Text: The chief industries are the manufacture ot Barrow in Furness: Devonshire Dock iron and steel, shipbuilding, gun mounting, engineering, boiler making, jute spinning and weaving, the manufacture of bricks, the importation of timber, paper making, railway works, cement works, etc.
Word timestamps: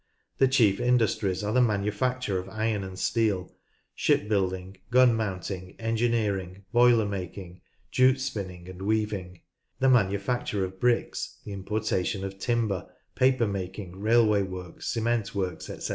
The 0.39 0.47
chief 0.47 0.79
industries 0.79 1.43
are 1.43 1.53
the 1.53 1.61
manufacture 1.61 2.39
ot 2.39 2.47
Barrow 2.47 2.63
in 2.69 2.81
Furness: 2.81 2.81
Devonshire 2.81 2.81
Dock 2.81 2.81
iron 2.81 2.89
and 2.89 2.99
steel, 2.99 3.55
shipbuilding, 3.93 4.77
gun 4.89 5.13
mounting, 5.15 5.75
engineering, 5.77 6.65
boiler 6.73 7.05
making, 7.05 7.61
jute 7.91 8.19
spinning 8.19 8.67
and 8.67 8.81
weaving, 8.81 9.41
the 9.79 9.89
manufacture 9.89 10.65
of 10.65 10.79
bricks, 10.79 11.37
the 11.45 11.53
importation 11.53 12.23
of 12.23 12.39
timber, 12.39 12.87
paper 13.13 13.45
making, 13.45 13.99
railway 13.99 14.41
works, 14.41 14.87
cement 14.87 15.35
works, 15.35 15.69
etc. 15.69 15.89